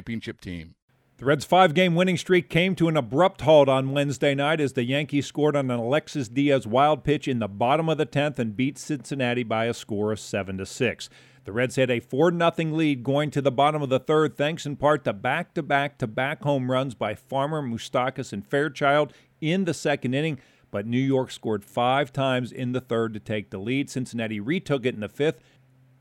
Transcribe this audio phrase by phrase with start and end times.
[0.00, 0.74] championship team.
[1.18, 4.72] The Reds' five game winning streak came to an abrupt halt on Wednesday night as
[4.72, 8.38] the Yankees scored on an Alexis Diaz wild pitch in the bottom of the 10th
[8.38, 11.10] and beat Cincinnati by a score of 7 to 6.
[11.44, 14.64] The Reds had a 4 0 lead going to the bottom of the third, thanks
[14.64, 19.12] in part to back to back to back home runs by Farmer, Moustakas, and Fairchild
[19.42, 20.38] in the second inning.
[20.70, 23.90] But New York scored five times in the third to take the lead.
[23.90, 25.40] Cincinnati retook it in the fifth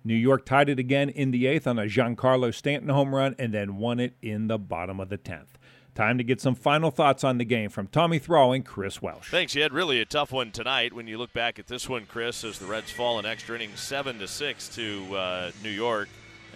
[0.03, 3.53] New York tied it again in the eighth on a Giancarlo Stanton home run and
[3.53, 5.57] then won it in the bottom of the tenth.
[5.95, 9.29] Time to get some final thoughts on the game from Tommy Thrall and Chris Welsh.
[9.29, 9.73] Thanks, Ed.
[9.73, 10.93] Really a tough one tonight.
[10.93, 13.81] When you look back at this one, Chris, as the Reds fall in extra innings
[13.81, 16.07] seven to six to uh, New York,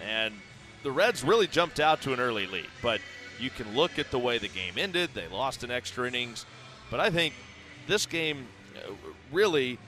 [0.02, 0.32] and
[0.82, 2.68] the Reds really jumped out to an early lead.
[2.80, 3.02] But
[3.38, 5.10] you can look at the way the game ended.
[5.12, 6.46] They lost in extra innings,
[6.90, 7.34] but I think
[7.86, 8.92] this game uh,
[9.30, 9.78] really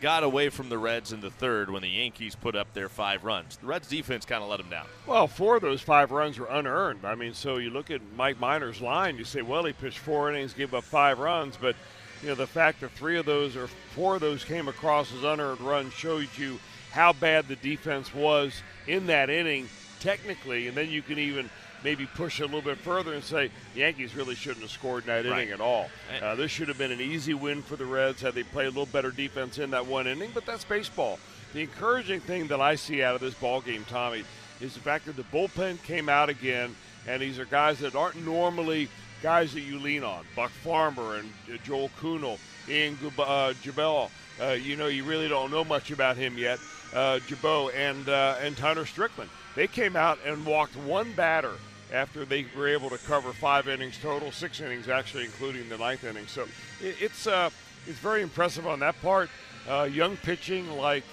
[0.00, 3.24] got away from the Reds in the third when the Yankees put up their five
[3.24, 3.56] runs.
[3.58, 4.86] The Reds defense kind of let them down.
[5.06, 7.04] Well, four of those five runs were unearned.
[7.04, 10.30] I mean, so you look at Mike Minor's line, you say, well, he pitched four
[10.30, 11.76] innings, gave up five runs, but
[12.22, 15.24] you know the fact that three of those or four of those came across as
[15.24, 16.58] unearned runs shows you
[16.90, 19.68] how bad the defense was in that inning
[20.00, 21.48] technically, and then you can even
[21.84, 25.04] maybe push it a little bit further and say the Yankees really shouldn't have scored
[25.04, 25.42] in that right.
[25.42, 25.88] inning at all.
[26.22, 28.70] Uh, this should have been an easy win for the Reds had they played a
[28.70, 31.18] little better defense in that one inning, but that's baseball.
[31.52, 34.24] The encouraging thing that I see out of this ball game, Tommy,
[34.60, 36.76] is the fact that the bullpen came out again,
[37.06, 38.88] and these are guys that aren't normally
[39.22, 40.24] guys that you lean on.
[40.36, 44.10] Buck Farmer and uh, Joel Kuhnel, Ian uh, Gibaut.
[44.40, 46.58] Uh, you know, you really don't know much about him yet.
[46.94, 49.30] Uh, Gibaut and uh, and Tyler Strickland.
[49.54, 51.52] They came out and walked one batter
[51.92, 56.04] after they were able to cover five innings total, six innings actually, including the ninth
[56.04, 56.26] inning.
[56.26, 56.42] So
[56.80, 57.50] it, it's uh,
[57.86, 59.30] it's very impressive on that part.
[59.68, 61.04] Uh, young pitching like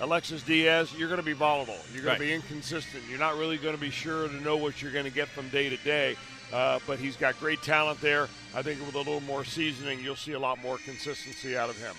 [0.00, 1.76] Alexis Diaz, you're going to be volatile.
[1.92, 2.18] You're going right.
[2.18, 3.02] to be inconsistent.
[3.08, 5.48] You're not really going to be sure to know what you're going to get from
[5.50, 6.16] day to day.
[6.52, 8.28] Uh, but he's got great talent there.
[8.54, 11.78] I think with a little more seasoning, you'll see a lot more consistency out of
[11.78, 11.94] him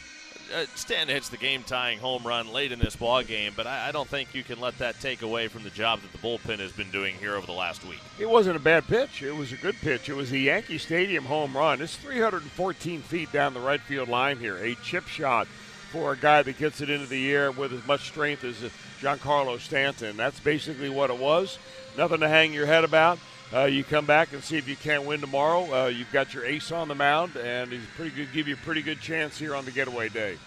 [0.53, 3.91] uh, Stanton hits the game-tying home run late in this ball game, but I, I,
[3.91, 6.71] don't think you can let that take away from the job that the bullpen has
[6.71, 7.99] been doing here over the last week.
[8.19, 9.21] It wasn't a bad pitch.
[9.21, 10.09] It was a good pitch.
[10.09, 11.81] It was a Yankee Stadium home run.
[11.81, 14.57] It's 314 feet down the right field line here.
[14.57, 15.47] A chip shot
[15.91, 18.55] for a guy that gets it into the air with as much strength as
[19.01, 20.15] Giancarlo Stanton.
[20.15, 21.59] That's basically what it was.
[21.97, 23.19] Nothing to hang your head about.
[23.53, 25.83] Uh, you come back and see if you can't win tomorrow.
[25.83, 28.31] Uh, you've got your ace on the mound, and he's pretty good.
[28.33, 30.37] Give you a pretty good chance here on the getaway day.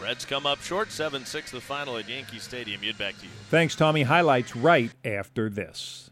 [0.00, 2.82] Reds come up short, 7 6 the final at Yankee Stadium.
[2.82, 3.30] You'd back to you.
[3.50, 4.02] Thanks, Tommy.
[4.02, 6.10] Highlights right after this.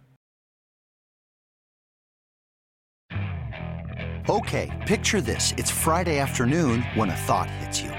[4.28, 5.52] Okay, picture this.
[5.56, 7.90] It's Friday afternoon when a thought hits you.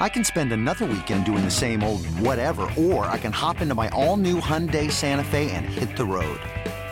[0.00, 3.74] I can spend another weekend doing the same old whatever, or I can hop into
[3.74, 6.40] my all new Hyundai Santa Fe and hit the road.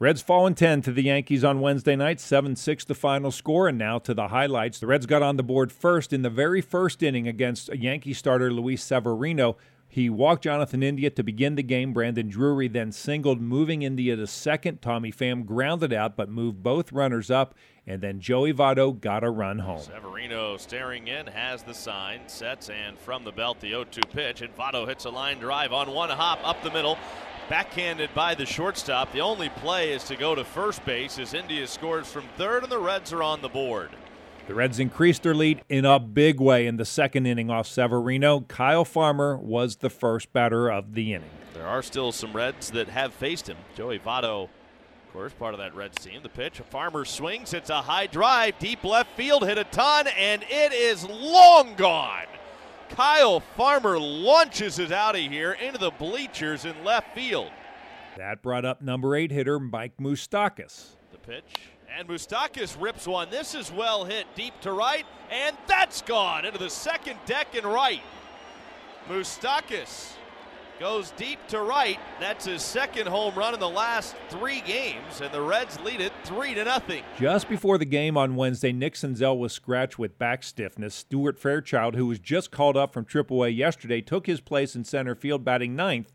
[0.00, 3.68] Reds falling 10 to the Yankees on Wednesday night, 7 6 the final score.
[3.68, 4.78] And now to the highlights.
[4.78, 8.50] The Reds got on the board first in the very first inning against Yankee starter,
[8.50, 9.58] Luis Severino.
[9.88, 11.92] He walked Jonathan India to begin the game.
[11.92, 14.80] Brandon Drury then singled, moving India to second.
[14.80, 17.54] Tommy Pham grounded out, but moved both runners up.
[17.86, 19.82] And then Joey Votto got a run home.
[19.82, 24.40] Severino staring in, has the sign, sets, and from the belt, the 0 2 pitch.
[24.40, 26.96] And Votto hits a line drive on one hop up the middle.
[27.50, 29.12] Backhanded by the shortstop.
[29.12, 32.70] The only play is to go to first base as India scores from third, and
[32.70, 33.90] the Reds are on the board.
[34.46, 38.42] The Reds increased their lead in a big way in the second inning off Severino.
[38.42, 41.30] Kyle Farmer was the first batter of the inning.
[41.52, 43.56] There are still some Reds that have faced him.
[43.74, 46.22] Joey Votto, of course, part of that Reds team.
[46.22, 47.52] The pitch, a Farmer swings.
[47.52, 52.26] It's a high drive, deep left field, hit a ton, and it is long gone.
[52.90, 57.50] Kyle Farmer launches it out of here into the bleachers in left field.
[58.16, 60.96] That brought up number eight hitter Mike Moustakas.
[61.12, 63.30] The pitch, and Moustakas rips one.
[63.30, 67.64] This is well hit deep to right, and that's gone into the second deck and
[67.64, 68.02] right.
[69.08, 70.12] Moustakas
[70.80, 72.00] goes deep to right.
[72.18, 76.12] That's his second home run in the last three games, and the Reds lead it
[76.24, 77.04] three to nothing.
[77.18, 80.94] Just before the game on Wednesday, Nick Senzel was scratched with back stiffness.
[80.94, 85.14] Stuart Fairchild, who was just called up from AAA yesterday, took his place in center
[85.14, 86.10] field, batting ninth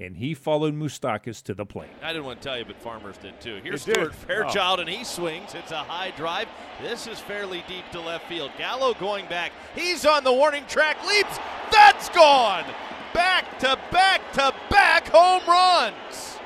[0.00, 1.90] and he followed Moustakas to the plate.
[2.02, 3.60] I didn't want to tell you, but Farmers did too.
[3.62, 3.94] Here's It did.
[3.96, 4.26] Stuart oh.
[4.26, 5.54] Fairchild, and he swings.
[5.54, 6.48] It's a high drive.
[6.82, 8.50] This is fairly deep to left field.
[8.56, 9.52] Gallo going back.
[9.74, 10.96] He's on the warning track.
[11.06, 11.38] Leaps.
[11.70, 12.64] That's gone.
[13.12, 16.38] Back to back to back home runs.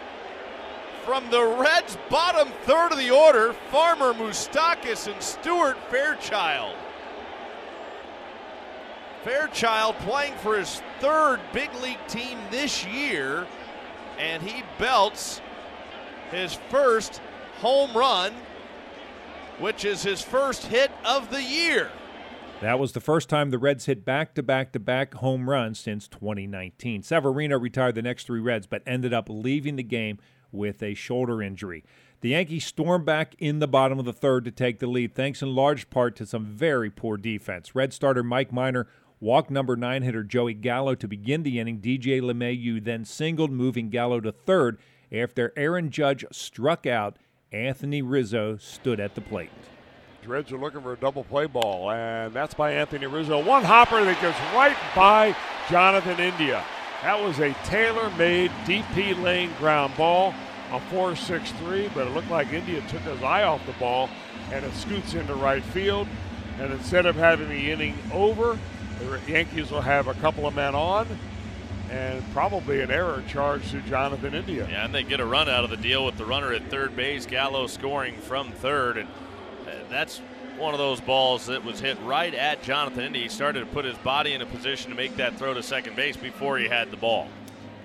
[1.05, 6.75] From the Reds' bottom third of the order, Farmer Moustakas and Stuart Fairchild.
[9.23, 13.47] Fairchild playing for his third big league team this year,
[14.19, 15.43] and he belts
[16.31, 17.21] his first
[17.59, 18.33] home run,
[19.59, 21.91] which is his first hit of the year.
[22.65, 25.79] That was the first time the Reds hit back to back to back home runs
[25.79, 27.03] since 2019.
[27.03, 30.19] Severino retired the next three Reds, but ended up leaving the game
[30.51, 31.85] with a shoulder injury.
[32.23, 35.43] The Yankees stormed back in the bottom of the third to take the lead, thanks
[35.43, 37.75] in large part to some very poor defense.
[37.75, 38.87] Red starter Mike Minor
[39.21, 41.83] walked number nine hitter Joey Gallo to begin the inning.
[41.83, 44.79] DJ LeMahieu then singled, moving Gallo to third.
[45.13, 47.19] After Aaron Judge struck out,
[47.53, 49.51] Anthony Rizzo stood at the plate.
[50.27, 53.43] Reds are looking for a double play ball, and that's by Anthony Rizzo.
[53.43, 55.37] One hopper that goes right by
[55.71, 56.65] Jonathan India.
[57.03, 60.35] That was a tailor-made DP lane ground ball,
[60.73, 64.09] a 4-6-3, but it looked like India took his eye off the ball,
[64.51, 66.09] and it scoots into right field.
[66.59, 68.59] And instead of having the inning over,
[69.01, 71.07] the Yankees will have a couple of men on,
[71.91, 74.67] and probably an error charge to Jonathan India.
[74.71, 76.97] Yeah, and they get a run out of the deal with the runner at third
[76.97, 79.09] base, Gallo scoring from third, and
[79.89, 80.19] that's
[80.59, 83.23] one of those balls that was hit right at Jonathan India.
[83.23, 85.97] He started to put his body in a position to make that throw to second
[85.97, 87.29] base before he had the ball.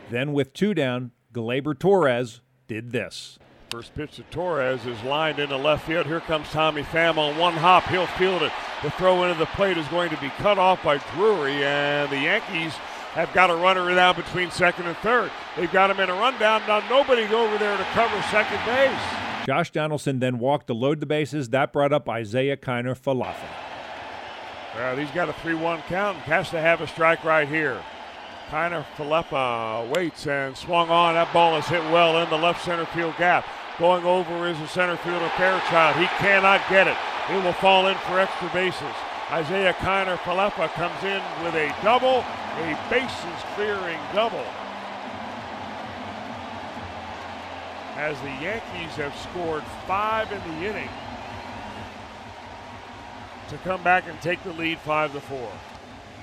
[0.09, 3.39] Then, with two down, Gleyber Torres did this.
[3.69, 6.07] First pitch to Torres is lined into left field.
[6.07, 7.83] Here comes Tommy Pham on one hop.
[7.85, 8.51] He'll field it.
[8.81, 12.17] The throw into the plate is going to be cut off by Drury, and the
[12.17, 12.73] Yankees
[13.13, 15.31] have got a runner down between second and third.
[15.55, 16.61] They've got him in a rundown.
[16.67, 19.28] Now nobody over there to cover second base.
[19.49, 21.49] Josh Donaldson then walked to load the bases.
[21.49, 23.49] That brought up Isaiah Kiner Falefa.
[24.75, 27.81] Well, he's got a 3-1 count and has to have a strike right here.
[28.51, 31.15] Kiner Falefa uh, waits and swung on.
[31.15, 33.43] That ball is hit well in the left center field gap.
[33.79, 35.95] Going over is the center fielder Fairchild.
[35.95, 36.97] He cannot get it.
[37.31, 38.95] It will fall in for extra bases.
[39.31, 42.23] Isaiah Kiner Falefa comes in with a double,
[42.61, 44.45] a bases clearing double.
[47.99, 50.87] As the Yankees have scored five in the inning
[53.49, 55.51] to come back and take the lead five to four.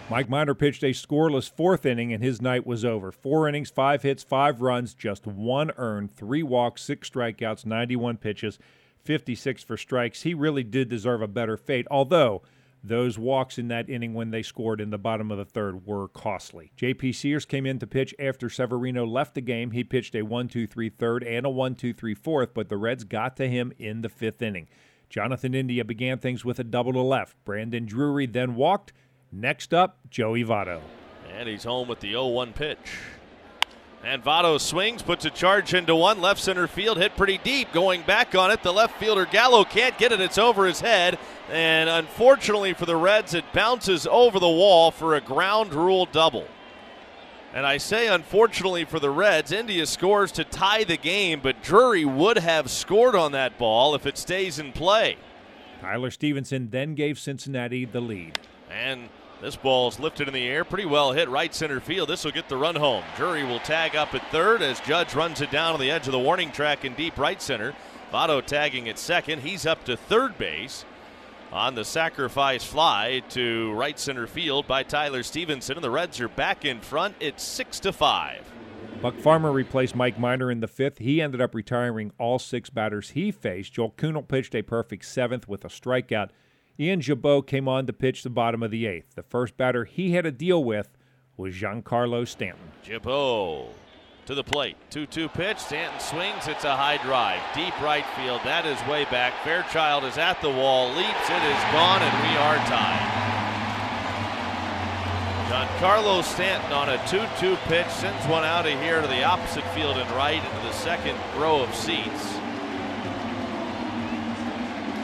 [0.09, 3.12] Mike Minor pitched a scoreless fourth inning, and his night was over.
[3.12, 8.59] Four innings, five hits, five runs, just one earned, three walks, six strikeouts, 91 pitches,
[9.04, 10.23] 56 for strikes.
[10.23, 12.40] He really did deserve a better fate, although
[12.88, 16.09] those walks in that inning when they scored in the bottom of the third were
[16.09, 16.73] costly.
[16.76, 19.73] JP Sears came in to pitch after Severino left the game.
[19.73, 22.76] He pitched a 1 2 3 third and a 1 2 3 fourth, but the
[22.76, 24.69] Reds got to him in the fifth inning.
[25.09, 27.37] Jonathan India began things with a double to left.
[27.45, 28.93] Brandon Drury then walked.
[29.31, 30.81] Next up, Joey Votto.
[31.33, 32.78] And he's home with the 0 1 pitch.
[34.07, 36.21] And Votto swings, puts a charge into one.
[36.21, 37.73] Left center field hit pretty deep.
[37.73, 40.21] Going back on it, the left fielder Gallo can't get it.
[40.21, 41.19] It's over his head.
[41.51, 46.47] And unfortunately for the Reds, it bounces over the wall for a ground rule double.
[47.53, 52.05] And I say, unfortunately for the Reds, India scores to tie the game, but Drury
[52.05, 55.17] would have scored on that ball if it stays in play.
[55.81, 58.39] Tyler Stephenson then gave Cincinnati the lead.
[58.71, 59.09] And
[59.40, 62.09] this ball is lifted in the air, pretty well hit right center field.
[62.09, 63.05] This will get the run home.
[63.16, 66.12] Drury will tag up at third as Judge runs it down on the edge of
[66.12, 67.75] the warning track in deep right center.
[68.12, 69.43] Votto tagging at second.
[69.43, 70.85] He's up to third base
[71.52, 76.28] on the sacrifice fly to right center field by Tyler Stephenson, and the Reds are
[76.28, 77.14] back in front.
[77.21, 78.50] It's six to five.
[79.02, 80.99] Buck Farmer replaced Mike Minor in the fifth.
[80.99, 83.75] He ended up retiring all six batters he faced.
[83.75, 86.31] Joel Kuhnel pitched a perfect seventh with a strikeout.
[86.78, 89.14] Ian Gibaut came on to pitch the bottom of the eighth.
[89.14, 90.90] The first batter he had to deal with
[91.37, 92.73] was Giancarlo Stanton.
[92.85, 93.68] Gibaut
[94.26, 94.76] to the plate.
[94.90, 95.59] 2 2 pitch.
[95.59, 96.49] Stanton swings.
[96.49, 97.40] It's a high drive.
[97.54, 98.40] Deep right field.
[98.45, 99.33] That is way back.
[99.45, 100.88] Fairchild is at the wall.
[100.88, 101.30] Leaps.
[101.30, 103.26] It is gone, and we are tied.
[105.47, 109.64] Giancarlo Stanton on a 2 2 pitch sends one out of here to the opposite
[109.71, 112.35] field and right into the second row of seats.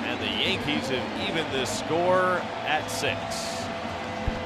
[0.04, 3.18] And the Yankees have evened this score at six.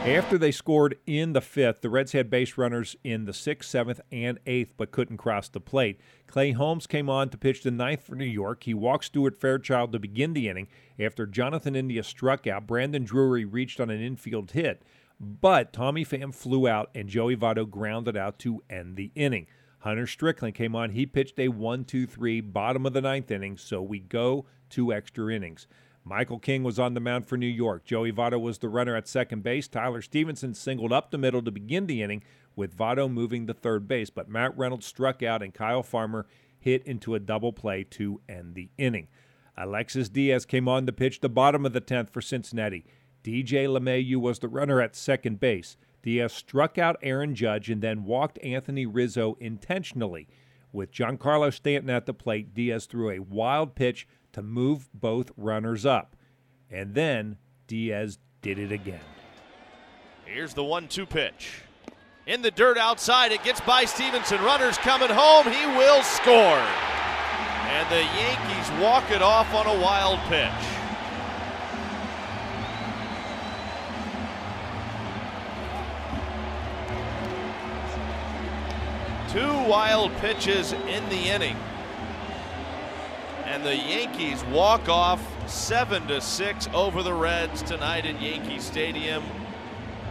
[0.07, 4.01] After they scored in the fifth, the Reds had base runners in the sixth, seventh,
[4.11, 6.01] and eighth, but couldn't cross the plate.
[6.27, 8.63] Clay Holmes came on to pitch the ninth for New York.
[8.63, 10.69] He walked Stuart Fairchild to begin the inning.
[10.99, 14.83] After Jonathan India struck out, Brandon Drury reached on an infield hit,
[15.21, 19.49] but Tommy Pham flew out and Joey Votto grounded out to end the inning.
[19.81, 20.93] Hunter Strickland came on.
[20.93, 24.95] He pitched a 1 2 3 bottom of the ninth inning, so we go two
[24.95, 25.67] extra innings.
[26.09, 27.85] Michael King was on the mound for New York.
[27.85, 29.67] Joey Votto was the runner at second base.
[29.67, 32.23] Tyler Stephenson singled up the middle to begin the inning,
[32.55, 34.09] with Votto moving to third base.
[34.09, 36.29] But Matt Reynolds struck out and Kyle Farmer
[36.61, 39.09] hit into a double play to end the inning.
[39.59, 42.87] Alexis Diaz came on to pitch the bottom of the 10th for Cincinnati.
[43.25, 45.77] DJ LeMahieu was the runner at second base.
[46.05, 50.29] Diaz struck out Aaron Judge and then walked Anthony Rizzo intentionally.
[50.73, 55.87] With Giancarlo Stanton at the plate, Diaz threw a wild pitch to move both runners
[55.87, 56.15] up.
[56.71, 59.01] And then Diaz did it again.
[60.27, 61.63] Here's the one two pitch.
[62.27, 64.43] In the dirt outside, it gets by Stephenson.
[64.43, 65.51] Runners coming home.
[65.51, 66.61] He will score.
[67.73, 70.53] And the Yankees walk it off on a wild pitch.
[79.33, 81.57] Two wild pitches in the inning
[83.47, 89.23] and the Yankees walk off 7 to 6 over the Reds tonight at Yankee Stadium,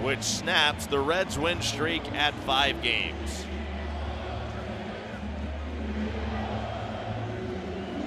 [0.01, 3.45] which snaps the Reds win streak at 5 games.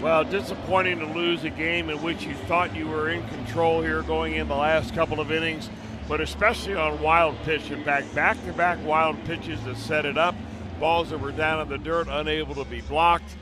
[0.01, 4.01] Well, disappointing to lose a game in which you thought you were in control here
[4.03, 5.69] going in the last couple of innings,
[6.09, 7.71] but especially on wild pitch.
[7.71, 10.35] In fact, back to back wild pitches that set it up,
[10.81, 13.37] balls that were down in the dirt, unable to be blocked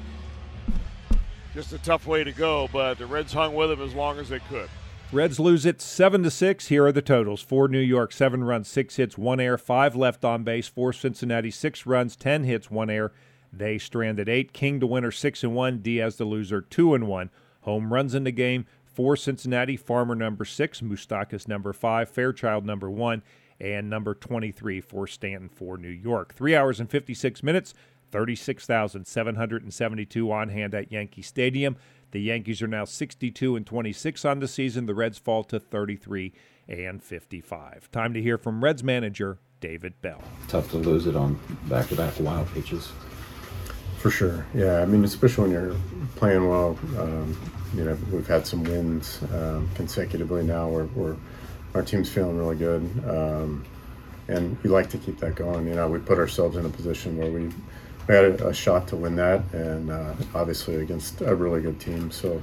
[1.56, 4.28] just a tough way to go, but the Reds hung with them as long as
[4.28, 4.68] they could.
[5.10, 6.66] Reds lose it seven to six.
[6.66, 10.22] Here are the totals: for New York, seven runs, six hits, one error, five left
[10.22, 10.68] on base.
[10.68, 13.14] For Cincinnati, six runs, ten hits, one error.
[13.50, 14.52] They stranded eight.
[14.52, 15.78] King to winner, six and one.
[15.78, 17.30] Diaz the loser, two and one.
[17.62, 19.78] Home runs in the game for Cincinnati.
[19.78, 23.22] Farmer number six, Moustakas number five, Fairchild number one,
[23.58, 26.34] and number twenty-three for Stanton for New York.
[26.34, 27.72] Three hours and fifty-six minutes.
[28.10, 31.76] 36,772 on hand at Yankee Stadium.
[32.12, 34.86] The Yankees are now 62 and 26 on the season.
[34.86, 36.32] The Reds fall to 33
[36.68, 37.90] and 55.
[37.90, 40.22] Time to hear from Reds manager David Bell.
[40.48, 42.92] Tough to lose it on back-to-back wild pitches.
[43.98, 44.82] For sure, yeah.
[44.82, 45.76] I mean, especially when you're
[46.16, 46.78] playing well.
[46.98, 47.36] Um,
[47.74, 51.16] you know, we've had some wins um, consecutively now, where, where,
[51.74, 53.62] our team's feeling really good, um,
[54.28, 55.66] and we like to keep that going.
[55.66, 57.50] You know, we put ourselves in a position where we
[58.08, 61.80] we had a, a shot to win that, and uh, obviously against a really good
[61.80, 62.10] team.
[62.10, 62.40] So,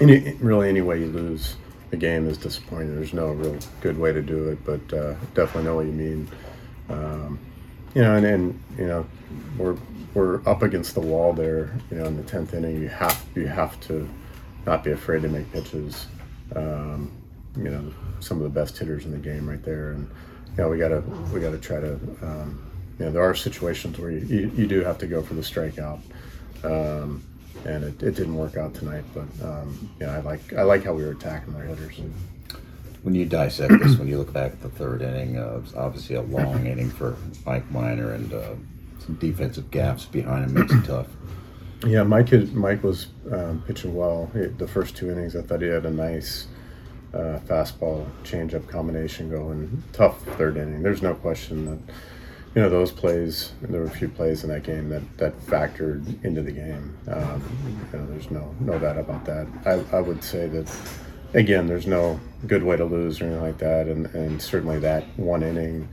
[0.00, 1.56] any, really, any way you lose
[1.90, 2.94] the game is disappointing.
[2.94, 6.28] There's no real good way to do it, but uh, definitely know what you mean.
[6.88, 7.38] Um,
[7.94, 9.06] you know, and, and you know,
[9.58, 9.76] we're
[10.14, 11.76] we're up against the wall there.
[11.90, 14.08] You know, in the tenth inning, you have you have to
[14.66, 16.06] not be afraid to make pitches.
[16.54, 17.10] Um,
[17.56, 20.08] you know, some of the best hitters in the game right there, and
[20.56, 21.00] you know, we gotta
[21.32, 21.94] we gotta try to.
[22.22, 22.69] Um,
[23.00, 25.40] you know, there are situations where you, you, you do have to go for the
[25.40, 26.00] strikeout.
[26.62, 27.24] Um,
[27.64, 30.92] and it, it didn't work out tonight, but um, yeah, I like I like how
[30.92, 31.98] we were attacking their hitters.
[33.02, 35.74] When you dissect this, when you look back at the third inning, uh, it was
[35.74, 37.16] obviously a long inning for
[37.46, 38.54] Mike Minor, and uh,
[38.98, 41.08] some defensive gaps behind him makes it tough.
[41.86, 44.30] Yeah, Mike Mike was um, pitching well.
[44.34, 46.46] He, the first two innings, I thought he had a nice
[47.14, 49.82] uh, fastball changeup combination going.
[49.92, 50.82] Tough third inning.
[50.82, 51.94] There's no question that
[52.54, 53.52] you know those plays.
[53.62, 56.96] There were a few plays in that game that that factored into the game.
[57.08, 57.42] Um,
[57.92, 59.46] you know, there's no no doubt about that.
[59.64, 60.70] I, I would say that
[61.34, 65.04] again, there's no good way to lose or anything like that, and and certainly that
[65.16, 65.88] one inning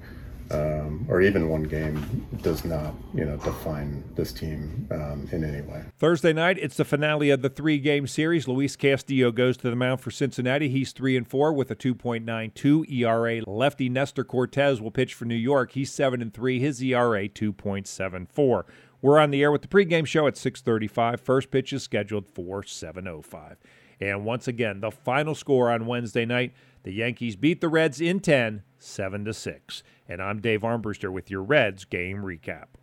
[0.51, 5.61] um, or even one game does not, you know, define this team um, in any
[5.61, 5.83] way.
[5.97, 8.47] Thursday night, it's the finale of the three-game series.
[8.47, 10.69] Luis Castillo goes to the mound for Cincinnati.
[10.69, 13.41] He's three and four with a 2.92 ERA.
[13.45, 15.71] Lefty Nestor Cortes will pitch for New York.
[15.73, 16.59] He's seven and three.
[16.59, 18.63] His ERA 2.74.
[19.01, 21.19] We're on the air with the pregame show at 6:35.
[21.19, 23.57] First pitch is scheduled for 7:05.
[23.99, 28.19] And once again, the final score on Wednesday night, the Yankees beat the Reds in
[28.19, 29.83] 10, 7 to 6.
[30.09, 32.77] And I'm Dave Armbruster with your Reds game recap.